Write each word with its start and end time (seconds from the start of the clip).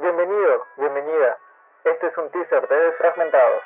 Bienvenido, 0.00 0.66
bienvenida. 0.78 1.36
Este 1.84 2.06
es 2.06 2.16
un 2.18 2.30
teaser 2.30 2.66
de 2.68 2.76
Desfragmentados. 2.90 3.62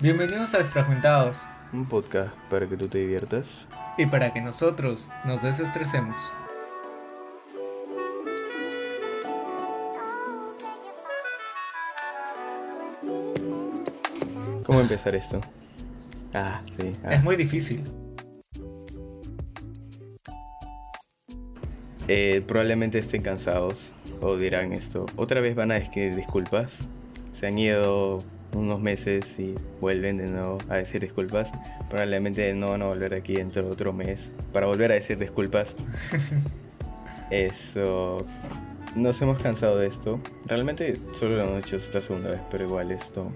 Bienvenidos 0.00 0.54
a 0.54 0.58
Desfragmentados 0.58 1.46
Un 1.72 1.88
podcast 1.88 2.34
para 2.50 2.66
que 2.66 2.76
tú 2.76 2.88
te 2.88 2.98
diviertas. 2.98 3.68
y 3.96 4.06
para 4.06 4.32
que 4.32 4.40
nosotros 4.40 5.10
nos 5.24 5.42
desestresemos. 5.42 6.30
¿Cómo 14.64 14.80
empezar 14.80 15.14
esto? 15.14 15.40
Ah, 16.34 16.62
sí. 16.76 16.96
ah. 17.04 17.14
Es 17.14 17.22
muy 17.22 17.36
difícil. 17.36 17.82
Eh, 22.08 22.42
probablemente 22.46 22.98
estén 22.98 23.22
cansados 23.22 23.92
o 24.22 24.36
dirán 24.36 24.72
esto. 24.72 25.06
Otra 25.16 25.40
vez 25.40 25.54
van 25.54 25.72
a 25.72 25.74
decir 25.74 26.14
disculpas. 26.14 26.80
Se 27.32 27.46
han 27.46 27.58
ido 27.58 28.20
unos 28.54 28.80
meses 28.80 29.38
y 29.38 29.54
vuelven 29.80 30.18
de 30.18 30.28
nuevo 30.28 30.58
a 30.68 30.76
decir 30.76 31.00
disculpas. 31.00 31.52
Probablemente 31.90 32.52
no 32.54 32.68
van 32.68 32.82
a 32.82 32.86
volver 32.86 33.14
aquí 33.14 33.34
dentro 33.34 33.62
de 33.62 33.70
otro 33.70 33.92
mes 33.92 34.30
para 34.52 34.66
volver 34.66 34.92
a 34.92 34.94
decir 34.94 35.18
disculpas. 35.18 35.76
Eso. 37.30 38.18
Nos 38.96 39.20
hemos 39.22 39.42
cansado 39.42 39.78
de 39.78 39.86
esto. 39.86 40.20
Realmente 40.44 40.96
solo 41.12 41.36
lo 41.36 41.42
hemos 41.44 41.64
hecho 41.64 41.76
esta 41.76 42.00
segunda 42.02 42.28
vez, 42.28 42.40
pero 42.50 42.64
igual 42.64 42.90
esto 42.90 43.32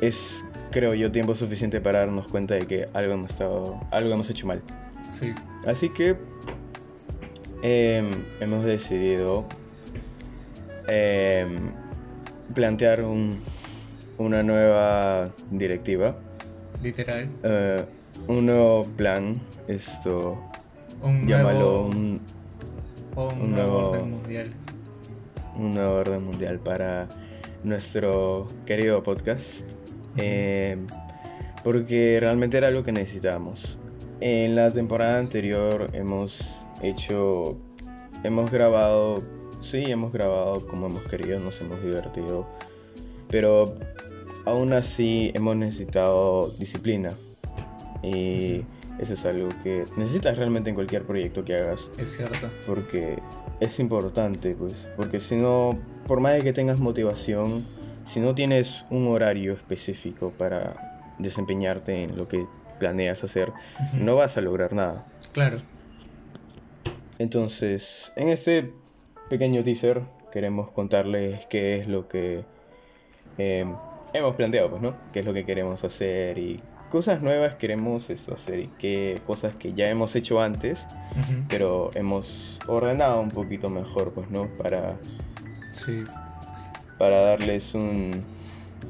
es, 0.00 0.44
creo 0.70 0.94
yo, 0.94 1.10
tiempo 1.10 1.34
suficiente 1.34 1.80
para 1.80 2.00
darnos 2.00 2.28
cuenta 2.28 2.54
de 2.54 2.66
que 2.66 2.86
algo 2.94 3.14
hemos 3.14 3.30
estado, 3.30 3.80
algo 3.90 4.12
hemos 4.12 4.30
hecho 4.30 4.46
mal. 4.46 4.62
Sí. 5.08 5.32
Así 5.66 5.88
que 5.88 6.16
em, 7.70 8.10
hemos 8.40 8.64
decidido 8.64 9.44
em, 10.88 11.56
plantear 12.54 13.02
un- 13.02 13.38
una 14.18 14.42
nueva 14.42 15.26
directiva, 15.50 16.16
Literal. 16.82 17.28
eh, 17.42 17.84
un 18.26 18.46
nuevo 18.46 18.82
plan, 18.96 19.38
esto, 19.68 20.38
Un 21.02 21.26
llámalo 21.26 21.58
nuevo, 21.58 21.86
un, 21.86 22.20
un 23.16 23.40
un 23.42 23.50
nuevo 23.52 23.70
nuevo- 23.72 23.90
orden 23.90 24.10
mundial. 24.10 24.50
un 25.56 25.70
nuevo 25.72 25.94
orden 25.94 26.24
mundial 26.24 26.58
para 26.60 27.06
nuestro 27.64 28.46
querido 28.64 29.02
podcast. 29.02 29.72
Em, 30.16 30.86
porque 31.62 32.18
realmente 32.20 32.56
era 32.56 32.68
algo 32.68 32.82
que 32.82 32.92
necesitábamos. 32.92 33.78
En 34.20 34.56
la 34.56 34.70
temporada 34.70 35.18
anterior 35.18 35.90
hemos 35.92 36.66
hecho, 36.82 37.56
hemos 38.24 38.50
grabado, 38.50 39.22
sí, 39.60 39.84
hemos 39.90 40.12
grabado 40.12 40.66
como 40.66 40.86
hemos 40.86 41.02
querido, 41.04 41.40
nos 41.40 41.60
hemos 41.60 41.82
divertido, 41.82 42.46
pero 43.28 43.74
aún 44.44 44.72
así 44.72 45.30
hemos 45.34 45.56
necesitado 45.56 46.50
disciplina. 46.58 47.10
Y 48.02 48.64
eso 48.98 49.14
es 49.14 49.24
algo 49.24 49.48
que 49.62 49.84
necesitas 49.96 50.38
realmente 50.38 50.70
en 50.70 50.74
cualquier 50.74 51.04
proyecto 51.04 51.44
que 51.44 51.54
hagas 51.56 51.90
Es 51.98 52.16
cierto. 52.16 52.48
porque 52.66 53.18
es 53.60 53.80
importante, 53.80 54.54
pues, 54.54 54.88
porque 54.96 55.20
si 55.20 55.36
no, 55.36 55.70
por 56.06 56.20
más 56.20 56.34
de 56.34 56.42
que 56.42 56.52
tengas 56.52 56.80
motivación, 56.80 57.66
si 58.04 58.20
no 58.20 58.34
tienes 58.34 58.84
un 58.90 59.08
horario 59.08 59.52
específico 59.52 60.32
para 60.36 61.14
desempeñarte 61.18 62.04
en 62.04 62.16
lo 62.16 62.28
que 62.28 62.46
planeas 62.78 63.24
hacer, 63.24 63.52
no 63.94 64.14
vas 64.14 64.36
a 64.36 64.40
lograr 64.40 64.72
nada. 64.72 65.06
Claro. 65.32 65.58
Entonces, 67.18 68.12
en 68.16 68.28
este 68.28 68.72
pequeño 69.28 69.62
teaser 69.62 70.02
queremos 70.32 70.70
contarles 70.70 71.46
qué 71.46 71.76
es 71.76 71.88
lo 71.88 72.08
que 72.08 72.44
eh, 73.38 73.64
hemos 74.12 74.34
planteado, 74.36 74.70
pues, 74.70 74.82
¿no? 74.82 74.94
Qué 75.12 75.20
es 75.20 75.26
lo 75.26 75.32
que 75.34 75.44
queremos 75.44 75.84
hacer 75.84 76.38
y 76.38 76.60
cosas 76.90 77.20
nuevas 77.20 77.56
queremos 77.56 78.08
esto 78.08 78.34
hacer 78.34 78.60
y 78.60 78.70
qué 78.78 79.20
cosas 79.26 79.54
que 79.56 79.74
ya 79.74 79.90
hemos 79.90 80.16
hecho 80.16 80.40
antes 80.40 80.86
pero 81.50 81.90
hemos 81.94 82.58
ordenado 82.66 83.20
un 83.20 83.28
poquito 83.30 83.68
mejor, 83.68 84.12
pues, 84.12 84.30
¿no? 84.30 84.46
Para, 84.56 84.96
Sí. 85.72 86.04
para 86.98 87.18
darles 87.20 87.74
un, 87.74 88.12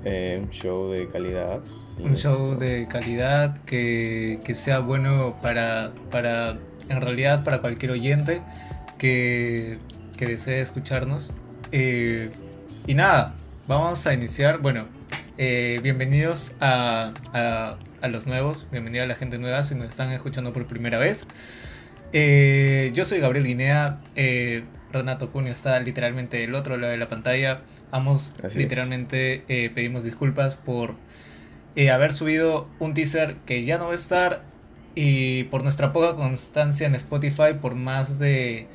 eh, 0.05 0.39
un 0.43 0.51
show 0.51 0.91
de 0.91 1.09
calidad. 1.09 1.61
Un 1.99 2.17
show 2.17 2.57
de 2.57 2.87
calidad 2.89 3.59
que, 3.65 4.39
que 4.45 4.55
sea 4.55 4.79
bueno 4.81 5.37
para, 5.43 5.93
para, 6.11 6.59
en 6.89 7.01
realidad, 7.01 7.45
para 7.45 7.61
cualquier 7.61 7.93
oyente 7.93 8.41
que, 8.99 9.79
que 10.17 10.27
desee 10.27 10.61
escucharnos. 10.61 11.33
Eh, 11.73 12.31
y 12.87 12.95
nada, 12.95 13.35
vamos 13.67 14.07
a 14.07 14.15
iniciar. 14.15 14.59
Bueno, 14.59 14.87
eh, 15.37 15.79
bienvenidos 15.83 16.55
a, 16.61 17.13
a, 17.33 17.77
a 18.01 18.09
los 18.09 18.27
nuevos, 18.27 18.67
bienvenido 18.71 19.05
a 19.05 19.07
la 19.07 19.15
gente 19.15 19.39
nueva 19.39 19.63
si 19.63 19.75
nos 19.75 19.89
están 19.89 20.11
escuchando 20.13 20.53
por 20.53 20.67
primera 20.67 20.99
vez. 20.99 21.29
Eh, 22.13 22.91
yo 22.95 23.05
soy 23.05 23.21
Gabriel 23.21 23.47
Guinea, 23.47 24.01
Renato 24.91 25.31
Cunio 25.31 25.53
está 25.53 25.79
literalmente 25.81 26.39
del 26.39 26.55
otro 26.55 26.79
lado 26.79 26.91
de 26.91 26.97
la 26.97 27.11
pantalla. 27.11 27.61
Ambos 27.91 28.33
Así 28.43 28.59
literalmente 28.59 29.45
pedimos 29.75 30.05
disculpas 30.05 30.57
por 30.57 30.95
haber 31.93 32.15
subido 32.15 32.67
un 32.79 32.95
teaser 32.95 33.37
que 33.45 33.65
ya 33.65 33.77
no 33.77 33.87
va 33.89 33.93
a 33.93 33.97
estar 33.97 34.41
y 34.95 35.45
por 35.45 35.63
nuestra 35.63 35.93
poca 35.93 36.17
constancia 36.17 36.87
en 36.87 36.95
Spotify 36.95 37.55
por 37.61 37.75
más 37.75 38.19
de 38.19 38.67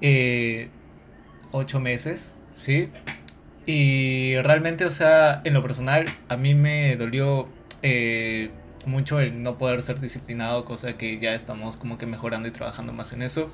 eh, 0.00 0.68
ocho 1.52 1.80
meses, 1.80 2.34
¿sí? 2.54 2.90
Y 3.66 4.36
realmente, 4.42 4.84
o 4.84 4.90
sea, 4.90 5.42
en 5.44 5.54
lo 5.54 5.62
personal, 5.62 6.04
a 6.28 6.36
mí 6.36 6.54
me 6.54 6.96
dolió 6.96 7.48
eh, 7.82 8.50
mucho 8.86 9.20
el 9.20 9.42
no 9.42 9.58
poder 9.58 9.82
ser 9.82 10.00
disciplinado, 10.00 10.64
cosa 10.64 10.96
que 10.96 11.18
ya 11.18 11.32
estamos 11.34 11.76
como 11.76 11.98
que 11.98 12.06
mejorando 12.06 12.48
y 12.48 12.52
trabajando 12.52 12.92
más 12.92 13.12
en 13.12 13.22
eso. 13.22 13.50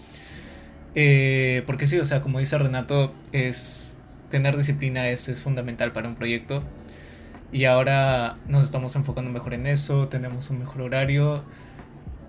Eh, 0.95 1.63
porque 1.67 1.87
sí, 1.87 1.99
o 1.99 2.05
sea, 2.05 2.21
como 2.21 2.39
dice 2.39 2.59
Renato, 2.59 3.15
es 3.33 3.97
tener 4.31 4.57
disciplina 4.57 5.09
es, 5.09 5.29
es 5.29 5.43
fundamental 5.43 5.93
para 5.93 6.09
un 6.09 6.17
proyecto. 6.17 6.63
Y 7.53 7.65
ahora 7.67 8.39
nos 8.49 8.65
estamos 8.65 8.97
enfocando 8.97 9.31
mejor 9.31 9.55
en 9.55 9.67
eso, 9.67 10.09
tenemos 10.09 10.51
un 10.51 10.59
mejor 10.59 10.83
horario. 10.83 11.45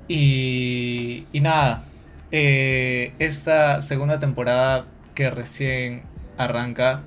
Y, 0.07 1.25
y 1.31 1.39
nada, 1.41 1.83
eh, 2.31 3.13
esta 3.19 3.79
segunda 3.81 4.19
temporada 4.19 4.85
que 5.15 5.29
recién 5.29 6.03
arranca, 6.37 7.03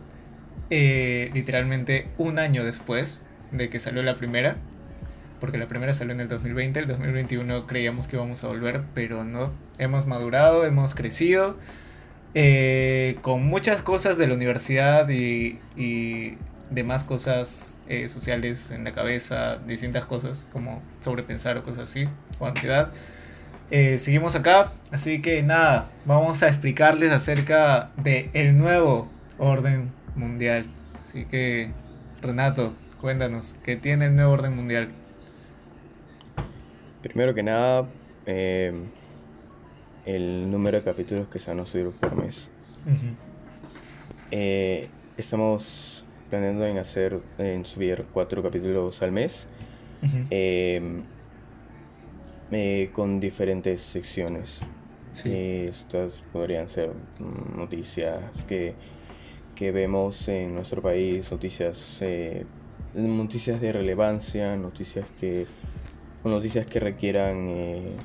eh, 0.70 1.30
literalmente 1.34 2.08
un 2.18 2.38
año 2.38 2.64
después 2.64 3.22
de 3.50 3.68
que 3.68 3.78
salió 3.78 4.02
la 4.02 4.16
primera, 4.16 4.56
porque 5.40 5.58
la 5.58 5.66
primera 5.68 5.92
salió 5.94 6.12
en 6.14 6.20
el 6.20 6.28
2020, 6.28 6.80
el 6.80 6.86
2021 6.86 7.66
creíamos 7.66 8.08
que 8.08 8.16
íbamos 8.16 8.42
a 8.44 8.48
volver, 8.48 8.82
pero 8.94 9.24
no, 9.24 9.52
hemos 9.78 10.06
madurado, 10.06 10.64
hemos 10.64 10.94
crecido, 10.94 11.56
eh, 12.34 13.16
con 13.22 13.46
muchas 13.46 13.82
cosas 13.82 14.18
de 14.18 14.28
la 14.28 14.34
universidad 14.34 15.08
y, 15.08 15.58
y 15.76 16.38
demás 16.70 17.04
cosas 17.04 17.84
eh, 17.88 18.08
sociales 18.08 18.70
en 18.70 18.84
la 18.84 18.92
cabeza, 18.92 19.58
distintas 19.66 20.04
cosas 20.04 20.46
como 20.52 20.82
sobrepensar 21.00 21.56
o 21.58 21.62
cosas 21.62 21.90
así, 21.90 22.08
o 22.38 22.46
ansiedad. 22.46 22.90
Eh, 23.70 23.98
seguimos 23.98 24.36
acá, 24.36 24.72
así 24.92 25.20
que 25.20 25.42
nada, 25.42 25.90
vamos 26.04 26.42
a 26.42 26.48
explicarles 26.48 27.10
acerca 27.10 27.90
de 27.96 28.30
el 28.32 28.56
nuevo 28.56 29.10
orden 29.38 29.90
mundial. 30.14 30.64
Así 31.00 31.24
que, 31.24 31.72
Renato, 32.22 32.74
cuéntanos, 33.00 33.56
¿qué 33.64 33.76
tiene 33.76 34.06
el 34.06 34.16
nuevo 34.16 34.32
orden 34.32 34.54
mundial? 34.54 34.86
Primero 37.02 37.34
que 37.34 37.42
nada, 37.42 37.88
eh, 38.26 38.72
el 40.04 40.50
número 40.50 40.78
de 40.78 40.84
capítulos 40.84 41.28
que 41.28 41.38
se 41.38 41.50
van 41.50 41.60
a 41.60 41.66
subir 41.66 41.90
por 41.90 42.14
mes. 42.16 42.48
Eh, 44.30 44.88
estamos 45.16 46.04
planeando 46.28 46.66
en 46.66 46.78
hacer, 46.78 47.20
en 47.38 47.64
subir 47.64 48.04
cuatro 48.12 48.42
capítulos 48.42 49.02
al 49.02 49.12
mes. 49.12 49.46
Ujú. 50.02 50.26
eh, 50.30 51.02
eh, 52.52 52.90
con 52.92 53.18
diferentes 53.18 53.80
secciones. 53.80 54.60
Sí. 55.12 55.30
Eh, 55.32 55.68
estas 55.68 56.22
podrían 56.32 56.68
ser 56.68 56.90
mm, 57.18 57.58
noticias 57.58 58.44
que, 58.44 58.74
que 59.54 59.72
vemos 59.72 60.28
en 60.28 60.54
nuestro 60.54 60.80
país, 60.80 61.32
noticias, 61.32 61.98
eh, 62.02 62.44
noticias 62.94 63.60
de 63.60 63.72
relevancia, 63.72 64.56
noticias 64.56 65.10
que, 65.18 65.46
o 66.22 66.28
noticias 66.28 66.66
que 66.66 66.78
requieran 66.78 67.46
eh, 67.48 67.96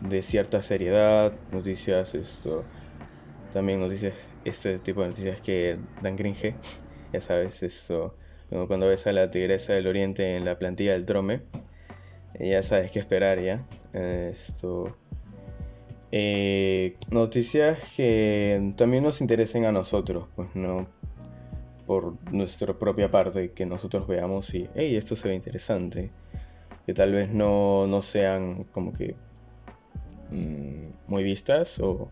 de 0.00 0.22
cierta 0.22 0.62
seriedad, 0.62 1.32
noticias, 1.52 2.14
esto, 2.14 2.64
también 3.54 3.78
noticias, 3.78 4.12
este 4.44 4.80
tipo 4.80 5.00
de 5.02 5.06
noticias 5.06 5.40
que 5.40 5.78
dan 6.02 6.16
cringe, 6.16 6.56
ya 7.12 7.20
sabes, 7.20 7.62
esto, 7.62 8.16
cuando 8.66 8.88
ves 8.88 9.06
a 9.06 9.12
la 9.12 9.30
tigresa 9.30 9.74
del 9.74 9.86
oriente 9.86 10.36
en 10.36 10.44
la 10.44 10.58
plantilla 10.58 10.92
del 10.92 11.06
trome, 11.06 11.42
eh, 12.34 12.50
ya 12.50 12.62
sabes 12.62 12.90
qué 12.90 12.98
esperar 12.98 13.40
ya, 13.40 13.64
esto... 13.92 14.96
eh, 16.10 16.96
noticias 17.10 17.94
que 17.96 18.74
también 18.76 19.04
nos 19.04 19.20
interesen 19.20 19.64
a 19.64 19.72
nosotros, 19.72 20.26
pues 20.34 20.48
no 20.54 20.88
por 21.86 22.16
nuestra 22.32 22.76
propia 22.76 23.10
parte, 23.10 23.52
que 23.52 23.66
nosotros 23.66 24.08
veamos 24.08 24.52
y, 24.54 24.68
hey, 24.74 24.96
esto 24.96 25.14
se 25.14 25.28
ve 25.28 25.34
interesante, 25.34 26.10
que 26.86 26.94
tal 26.94 27.12
vez 27.12 27.30
no, 27.30 27.86
no 27.86 28.02
sean 28.02 28.64
como 28.64 28.92
que 28.92 29.14
mm, 30.30 30.86
muy 31.06 31.22
vistas 31.22 31.78
o 31.78 32.10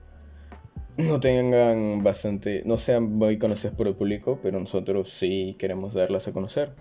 no 0.97 1.21
tengan 1.21 2.03
bastante, 2.03 2.63
no 2.65 2.79
sean 2.79 3.15
muy 3.15 3.39
conocidas 3.39 3.75
por 3.75 3.89
el 3.89 3.95
público, 3.95 4.39
pero 4.43 4.61
nosotros 4.61 5.09
sí 5.09 5.57
queremos 5.59 5.95
darlas 5.95 6.29
a 6.29 6.33
conocer. 6.33 6.73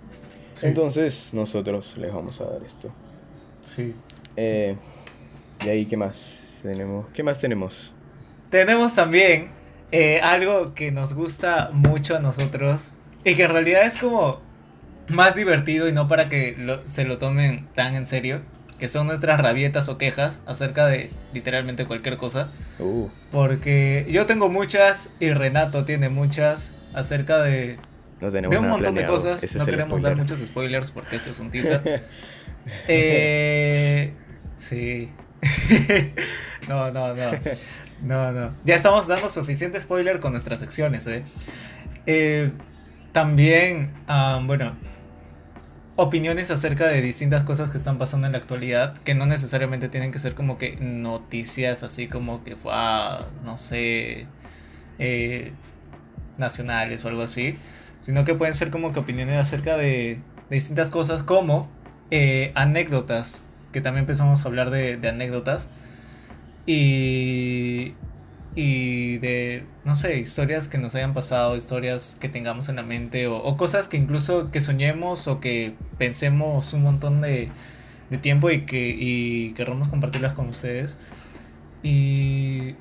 Entonces 0.61 1.33
nosotros 1.33 1.97
les 1.97 2.13
vamos 2.13 2.41
a 2.41 2.45
dar 2.45 2.63
esto. 2.63 2.93
Sí. 3.63 3.93
Eh, 4.35 4.75
y 5.65 5.69
ahí, 5.69 5.85
¿qué 5.85 5.97
más 5.97 6.59
tenemos? 6.63 7.05
¿Qué 7.13 7.23
más 7.23 7.39
tenemos? 7.39 7.93
Tenemos 8.49 8.95
también 8.95 9.49
eh, 9.91 10.19
algo 10.21 10.73
que 10.73 10.91
nos 10.91 11.13
gusta 11.13 11.69
mucho 11.71 12.15
a 12.15 12.19
nosotros 12.19 12.91
y 13.23 13.35
que 13.35 13.43
en 13.43 13.51
realidad 13.51 13.85
es 13.85 13.97
como 13.97 14.39
más 15.07 15.35
divertido 15.35 15.87
y 15.87 15.93
no 15.93 16.07
para 16.07 16.29
que 16.29 16.55
se 16.85 17.05
lo 17.05 17.17
tomen 17.17 17.67
tan 17.75 17.95
en 17.95 18.05
serio 18.05 18.41
que 18.81 18.89
son 18.89 19.05
nuestras 19.05 19.39
rabietas 19.39 19.89
o 19.89 19.99
quejas 19.99 20.41
acerca 20.47 20.87
de 20.87 21.11
literalmente 21.33 21.85
cualquier 21.85 22.17
cosa. 22.17 22.49
Uh. 22.79 23.09
Porque 23.31 24.07
yo 24.09 24.25
tengo 24.25 24.49
muchas 24.49 25.13
y 25.19 25.29
Renato 25.29 25.85
tiene 25.85 26.09
muchas 26.09 26.73
acerca 26.91 27.43
de, 27.43 27.77
de 28.19 28.57
un 28.57 28.69
montón 28.69 28.95
de 28.95 29.05
cosas. 29.05 29.55
no 29.55 29.65
queremos 29.67 30.01
dar 30.01 30.15
muchos 30.15 30.39
spoilers 30.39 30.89
porque 30.89 31.17
esto 31.17 31.29
es 31.29 31.39
un 31.39 31.51
teaser. 31.51 32.07
eh, 32.87 34.13
sí. 34.55 35.11
no, 36.67 36.89
no, 36.89 37.13
no. 37.13 37.31
No, 38.01 38.31
no. 38.31 38.55
Ya 38.65 38.73
estamos 38.73 39.05
dando 39.05 39.29
suficiente 39.29 39.79
spoiler 39.79 40.19
con 40.19 40.31
nuestras 40.31 40.59
secciones, 40.59 41.05
¿eh? 41.05 41.23
eh 42.07 42.51
también, 43.11 43.93
ah, 44.07 44.41
bueno, 44.43 44.75
opiniones 46.01 46.49
acerca 46.49 46.87
de 46.87 47.01
distintas 47.01 47.43
cosas 47.43 47.69
que 47.69 47.77
están 47.77 47.97
pasando 47.97 48.25
en 48.27 48.33
la 48.33 48.39
actualidad, 48.39 48.97
que 48.99 49.13
no 49.13 49.25
necesariamente 49.25 49.87
tienen 49.87 50.11
que 50.11 50.19
ser 50.19 50.33
como 50.33 50.57
que 50.57 50.75
noticias 50.77 51.83
así 51.83 52.07
como 52.07 52.43
que, 52.43 52.55
wow, 52.55 53.27
no 53.43 53.55
sé, 53.57 54.25
eh, 54.99 55.53
nacionales 56.37 57.05
o 57.05 57.09
algo 57.09 57.21
así, 57.21 57.57
sino 58.01 58.25
que 58.25 58.33
pueden 58.35 58.55
ser 58.55 58.71
como 58.71 58.91
que 58.93 58.99
opiniones 58.99 59.37
acerca 59.37 59.77
de, 59.77 60.19
distintas 60.49 60.91
cosas 60.91 61.23
como 61.23 61.69
eh, 62.09 62.51
anécdotas, 62.55 63.45
que 63.71 63.79
también 63.79 64.03
empezamos 64.03 64.43
a 64.43 64.47
hablar 64.47 64.69
de, 64.71 64.97
de 64.97 65.09
anécdotas. 65.09 65.69
Y 66.65 67.93
y 68.55 68.63
de, 68.63 68.80
no 69.91 69.95
sé, 69.95 70.19
historias 70.19 70.69
que 70.69 70.77
nos 70.77 70.95
hayan 70.95 71.13
pasado, 71.13 71.57
historias 71.57 72.15
que 72.17 72.29
tengamos 72.29 72.69
en 72.69 72.77
la 72.77 72.81
mente 72.81 73.27
o, 73.27 73.57
cosas 73.57 73.89
que 73.89 73.97
incluso 73.97 74.49
que 74.49 74.61
soñemos 74.61 75.27
o 75.27 75.41
que 75.41 75.75
pensemos 75.97 76.71
un 76.71 76.83
montón 76.83 77.19
de, 77.19 77.49
de 78.09 78.17
tiempo 78.17 78.49
y 78.49 78.61
que 78.61 78.95
y 78.97 79.53
querramos 79.53 79.89
compartirlas 79.89 80.31
con 80.31 80.47
ustedes. 80.47 80.97
Y, 81.83 82.75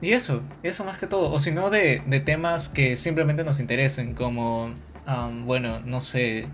y 0.00 0.10
eso, 0.10 0.42
eso 0.64 0.84
más 0.84 0.98
que 0.98 1.06
todo. 1.06 1.30
O 1.30 1.38
si 1.38 1.52
no, 1.52 1.70
de, 1.70 2.02
de 2.04 2.18
temas 2.18 2.68
que 2.68 2.96
simplemente 2.96 3.44
nos 3.44 3.60
interesen, 3.60 4.14
como, 4.14 4.74
bueno, 5.44 5.80
no 5.84 6.00
sé. 6.00 6.48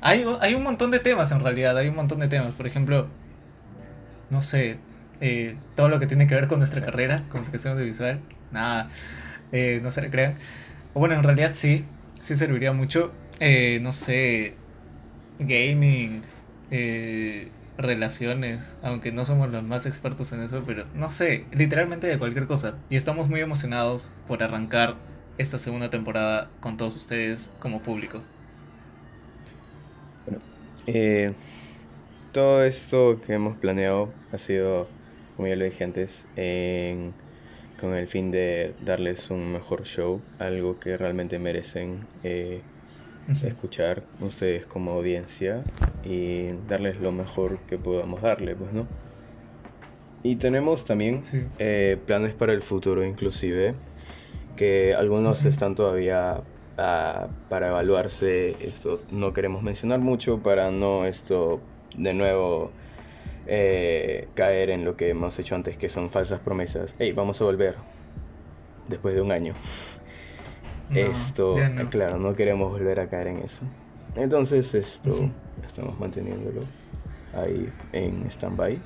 Hay, 0.00 0.24
hay 0.40 0.54
un 0.54 0.64
montón 0.64 0.90
de 0.90 0.98
temas 0.98 1.30
en 1.30 1.40
realidad, 1.40 1.78
hay 1.78 1.88
un 1.88 1.96
montón 1.96 2.18
de 2.18 2.26
temas. 2.26 2.54
Por 2.56 2.66
ejemplo, 2.66 3.06
no 4.30 4.42
sé, 4.42 4.78
eh, 5.20 5.56
todo 5.76 5.88
lo 5.88 6.00
que 6.00 6.08
tiene 6.08 6.26
que 6.26 6.34
ver 6.34 6.48
con 6.48 6.58
nuestra 6.58 6.84
carrera, 6.84 7.22
comunicación 7.30 7.74
audiovisual, 7.74 8.20
nada, 8.54 8.88
eh, 9.52 9.80
no 9.82 9.90
se 9.90 10.00
le 10.02 10.10
crean. 10.10 10.34
O 10.94 11.00
bueno, 11.00 11.14
en 11.14 11.22
realidad 11.22 11.50
sí, 11.52 11.84
sí 12.20 12.36
serviría 12.36 12.72
mucho, 12.72 13.12
eh, 13.40 13.78
no 13.82 13.92
sé, 13.92 14.54
gaming, 15.38 16.22
relaciones, 17.76 18.78
aunque 18.82 19.12
no 19.12 19.24
somos 19.24 19.50
los 19.50 19.62
más 19.62 19.86
expertos 19.86 20.32
en 20.32 20.42
eso, 20.42 20.62
pero 20.66 20.84
no 20.94 21.10
sé, 21.10 21.44
literalmente 21.52 22.06
de 22.06 22.18
cualquier 22.18 22.46
cosa. 22.46 22.78
Y 22.88 22.96
estamos 22.96 23.28
muy 23.28 23.40
emocionados 23.40 24.10
por 24.26 24.42
arrancar 24.42 24.96
esta 25.38 25.58
segunda 25.58 25.90
temporada 25.90 26.50
con 26.60 26.76
todos 26.76 26.96
ustedes 26.96 27.52
como 27.58 27.82
público. 27.82 28.22
Bueno, 30.26 30.40
todo 32.32 32.64
esto 32.64 33.20
que 33.24 33.34
hemos 33.34 33.56
planeado 33.56 34.12
ha 34.32 34.38
sido 34.38 34.88
como 35.36 35.48
ya 35.48 35.56
con 37.84 37.94
el 37.94 38.08
fin 38.08 38.30
de 38.30 38.72
darles 38.80 39.30
un 39.30 39.52
mejor 39.52 39.84
show, 39.84 40.18
algo 40.38 40.80
que 40.80 40.96
realmente 40.96 41.38
merecen 41.38 41.98
eh, 42.22 42.62
escuchar 43.44 44.02
ustedes 44.20 44.64
como 44.64 44.92
audiencia 44.92 45.62
y 46.02 46.48
darles 46.66 46.98
lo 47.00 47.12
mejor 47.12 47.58
que 47.68 47.76
podamos 47.76 48.22
darle, 48.22 48.54
pues, 48.54 48.72
¿no? 48.72 48.86
Y 50.22 50.36
tenemos 50.36 50.86
también 50.86 51.20
eh, 51.58 51.98
planes 52.06 52.34
para 52.34 52.54
el 52.54 52.62
futuro, 52.62 53.04
inclusive, 53.04 53.74
que 54.56 54.94
algunos 54.94 55.44
están 55.44 55.74
todavía 55.74 56.40
ah, 56.78 57.28
para 57.50 57.68
evaluarse. 57.68 58.52
Esto 58.64 59.02
no 59.10 59.34
queremos 59.34 59.62
mencionar 59.62 60.00
mucho 60.00 60.38
para 60.38 60.70
no 60.70 61.04
esto 61.04 61.60
de 61.94 62.14
nuevo 62.14 62.70
eh, 63.46 64.28
caer 64.34 64.70
en 64.70 64.84
lo 64.84 64.96
que 64.96 65.10
hemos 65.10 65.38
hecho 65.38 65.54
antes, 65.54 65.76
que 65.76 65.88
son 65.88 66.10
falsas 66.10 66.40
promesas. 66.40 66.94
Hey, 66.98 67.12
vamos 67.12 67.40
a 67.40 67.44
volver 67.44 67.76
después 68.88 69.14
de 69.14 69.20
un 69.20 69.32
año. 69.32 69.54
esto, 70.94 71.56
claro, 71.90 72.18
no 72.18 72.34
queremos 72.34 72.72
volver 72.72 73.00
a 73.00 73.08
caer 73.08 73.28
en 73.28 73.38
eso. 73.38 73.64
Entonces, 74.16 74.74
esto 74.74 75.30
estamos 75.66 75.98
manteniéndolo 75.98 76.62
ahí 77.32 77.68
en 77.92 78.26
stand-by. 78.26 78.78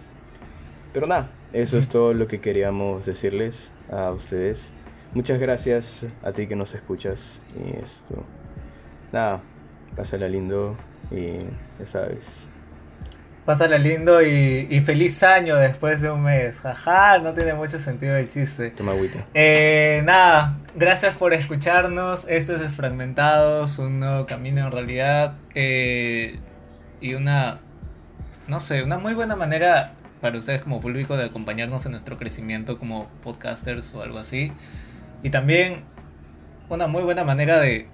Pero 0.93 1.07
nada, 1.07 1.31
eso 1.53 1.79
es 1.79 1.89
todo 1.89 2.15
lo 2.15 2.27
que 2.27 2.41
queríamos 2.41 3.05
decirles 3.07 3.73
a 3.91 4.11
ustedes. 4.11 4.73
Muchas 5.13 5.39
gracias 5.41 6.07
a 6.23 6.33
ti 6.33 6.47
que 6.47 6.57
nos 6.57 6.75
escuchas. 6.75 7.39
Y 7.57 7.77
esto, 7.77 8.25
nada, 9.13 9.43
pásala 9.95 10.29
lindo 10.29 10.77
y 11.11 11.39
ya 11.79 11.87
sabes, 11.87 12.49
Pásale 13.49 13.79
lindo 13.79 14.21
y, 14.21 14.79
feliz 14.83 15.23
año 15.23 15.56
después 15.56 16.03
de 16.03 16.11
un 16.11 16.23
mes. 16.23 16.61
Jaja, 16.61 17.19
no 17.19 17.33
tiene 17.33 17.55
mucho 17.55 17.79
sentido 17.79 18.15
el 18.15 18.29
chiste. 18.29 18.69
Toma 18.73 18.93
agüita. 18.93 19.25
Eh, 19.33 20.03
nada, 20.05 20.59
gracias 20.75 21.17
por 21.17 21.33
escucharnos. 21.33 22.26
Esto 22.28 22.55
es 22.55 22.61
Desfragmentados, 22.61 23.78
un 23.78 24.00
nuevo 24.00 24.26
camino 24.26 24.67
en 24.67 24.71
realidad. 24.71 25.33
Eh, 25.55 26.40
y 27.00 27.14
una, 27.14 27.61
no 28.49 28.61
sé, 28.61 28.83
una 28.83 28.99
muy 28.99 29.14
buena 29.14 29.35
manera 29.35 29.95
para 30.21 30.37
ustedes 30.37 30.61
como 30.61 30.83
público 30.83 31.17
de 31.17 31.25
acompañarnos 31.25 31.87
en 31.87 31.93
nuestro 31.93 32.19
crecimiento 32.19 32.78
como 32.78 33.09
podcasters 33.23 33.95
o 33.95 34.02
algo 34.02 34.19
así. 34.19 34.52
Y 35.23 35.31
también 35.31 35.85
una 36.69 36.87
muy 36.87 37.02
buena 37.02 37.25
manera 37.25 37.59
de, 37.61 37.87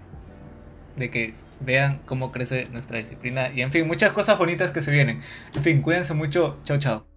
de 0.96 1.10
que 1.10 1.43
vean 1.60 2.00
cómo 2.06 2.32
crece 2.32 2.68
nuestra 2.72 2.98
disciplina 2.98 3.50
y 3.52 3.62
en 3.62 3.72
fin, 3.72 3.86
muchas 3.86 4.12
cosas 4.12 4.38
bonitas 4.38 4.70
que 4.70 4.80
se 4.80 4.90
vienen. 4.90 5.20
En 5.54 5.62
fin, 5.62 5.82
cuídense 5.82 6.14
mucho. 6.14 6.60
Chao, 6.64 6.78
chao. 6.78 7.13